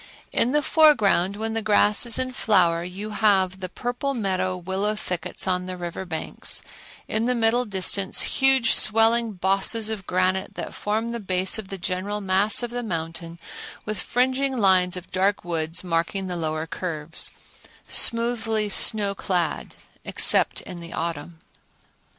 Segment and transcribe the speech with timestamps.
[0.31, 4.95] In the foreground, when the grass is in flower, you have the purple meadow willow
[4.95, 6.63] thickets on the river banks;
[7.07, 11.77] in the middle distance huge swelling bosses of granite that form the base of the
[11.77, 13.37] general mass of the mountain,
[13.85, 17.31] with fringing lines of dark woods marking the lower curves,
[17.87, 21.37] smoothly snow clad except in the autumn.